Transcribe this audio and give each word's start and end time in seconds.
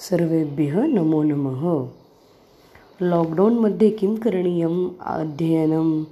सर्वेभ्यः 0.00 0.86
नमो 0.86 1.22
नमः। 1.22 1.90
लाक्डौन्मध्ये 3.02 3.90
किं 3.90 4.16
करणीयम्? 4.16 4.90
अध्ययनं 5.00 6.04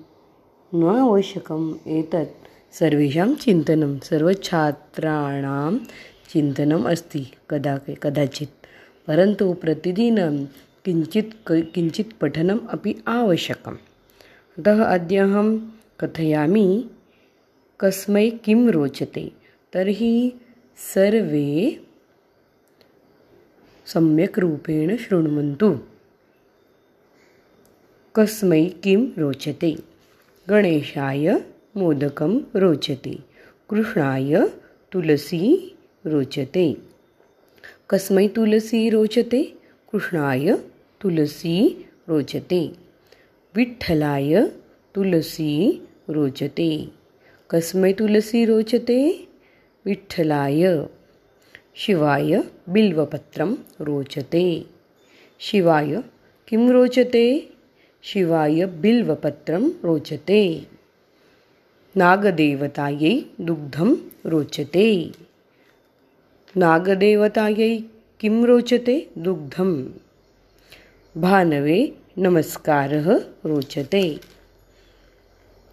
न 0.75 0.85
आवश्यकम्। 0.85 1.89
एतत् 1.89 2.75
सर्वेषां 2.75 3.35
चिन्तनं। 3.35 3.99
सर्वछात्राणां 3.99 5.79
चिन्तनम् 6.31 6.87
अस्ति। 6.87 7.27
कदा 7.51 7.81
कदाचित्। 8.03 8.67
परन्तु 9.07 9.53
प्रतिदिनं 9.53 10.45
किञ्चित् 10.85 11.53
किञ्चित् 11.53 12.21
पठनम् 12.21 12.69
अपि 12.71 12.97
आवश्यकम्। 13.09 13.77
अतः 14.59 14.85
अद्य 14.85 15.17
अहं 15.17 15.59
कथयामि, 16.01 16.91
कस्मै 17.81 18.31
किं 18.31 18.69
रोचते? 18.69 19.33
तर्हि 19.73 20.33
सर्वे 20.95 21.81
सम्यक् 23.93 24.39
रूपेण 24.39 24.97
शृण्वन्तु। 24.97 25.77
कस्मै 28.15 28.65
किं 28.65 29.07
रोचते? 29.17 29.77
गणेशाय 30.49 31.35
मोदकं 31.77 32.39
रोचते। 32.55 33.19
कृष्णाय 33.71 34.47
तुलसी 34.93 35.77
रोचते। 36.05 36.75
कस्मै 37.91 38.29
तुलसी 38.29 38.91
रोचते, 38.91 39.43
कृष्णाय 39.93 40.53
तुलसी 41.03 41.87
रोचते। 42.09 42.73
विठ्ठलाय 43.55 44.43
तुलसी 44.97 45.83
रोचते। 46.09 46.93
कस्मै 47.51 47.93
तुलसी 47.93 48.45
रोचते, 48.45 49.29
विठ्ठलाय 49.87 50.77
शिवाय 51.81 52.43
बिल्वपत्रं 52.69 53.55
रोचते। 53.81 54.67
शिवाय 55.39 56.03
किं 56.49 56.71
रोचते? 56.71 57.49
शिवाय 58.03 58.67
बिल्वपत्रं 58.67 59.71
रोचते। 59.85 60.67
नागदेवतायै 61.97 63.23
दुग्धं 63.41 63.95
रोचते। 64.27 65.13
नागदेवतायै 66.57 67.79
किं 68.21 68.45
रोचते? 68.45 69.11
दुग्धं 69.19 69.85
भानवे 71.21 71.95
नमस्कारः 72.19 73.19
रोचते। 73.45 74.21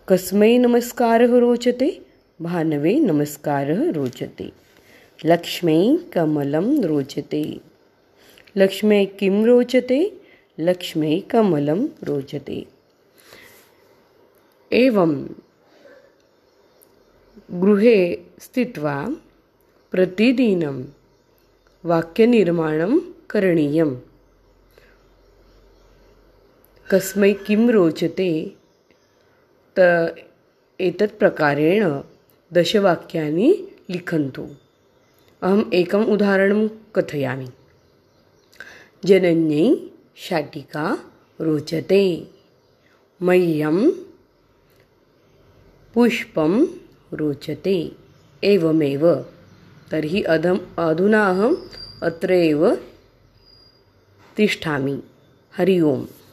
कस्मै 0.08 0.58
नमस्कारः 0.58 1.40
रोचते, 1.40 2.02
भानवे 2.42 3.00
नमस्कारः 3.00 3.92
रोचते। 3.92 4.65
लक्ष्मै 5.24 5.96
कमलं 6.14 6.84
रोचते। 6.84 7.58
लक्ष्मै 8.56 9.06
किं 9.06 9.46
रोचते? 9.46 10.22
लक्ष्मै 10.60 11.20
कमलं 11.20 11.86
रोचते। 12.04 12.64
एवं 14.72 15.26
गृहे 17.62 18.16
स्थित्वा 18.40 19.06
प्रतिदिनं 19.92 20.82
वाक्यनिर्माणं 21.84 22.98
करणीयं 23.30 23.96
कस्मै 26.92 27.34
किं 27.34 27.70
रोचते? 27.70 28.56
त 29.78 29.80
एतत् 30.80 31.20
प्रकारेण 31.20 31.88
दशवाक्यानि 32.52 33.54
लिखन्तु। 33.90 34.65
अहम् 35.42 35.74
एकम् 35.74 36.06
उदाहरणं 36.06 36.68
कथयामि। 36.96 37.48
जनन्यै 39.06 39.90
शाटिका 40.16 41.12
रोचते। 41.42 42.28
मह्यं 43.22 43.92
पुष्पं 45.94 46.66
रोचते। 47.14 47.92
एवमेव। 48.44 49.16
तर्हि 49.92 50.22
अधम् 50.22 50.60
अधुना 50.80 51.28
अहम् 51.30 51.56
अत्र 52.04 52.32
एव 52.32 52.76
तिष्ठामि। 54.38 55.04
हरि 55.58 55.80
ओम्। 55.82 56.25